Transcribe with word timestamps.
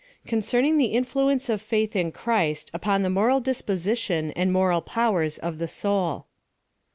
CCNCERNING 0.27 0.77
THE 0.79 0.93
INFLUENCEOF 0.93 1.61
FAITH 1.61 1.95
IN 1.95 2.11
CHRiST 2.11 2.71
UPON 2.73 3.03
THE 3.03 3.11
MORAL 3.11 3.39
DISPOSITION 3.41 4.31
AND 4.31 4.51
MORAL 4.51 4.81
POW 4.81 5.15
ERS 5.17 5.37
OF 5.37 5.59
THE 5.59 5.67
SOUL. 5.67 6.25